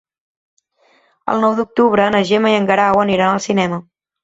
El 1.33 1.43
nou 1.43 1.53
d'octubre 1.59 2.09
na 2.17 2.23
Gemma 2.33 2.55
i 2.55 2.59
en 2.63 2.67
Guerau 2.73 3.05
aniran 3.07 3.37
al 3.37 3.47
cinema. 3.51 3.83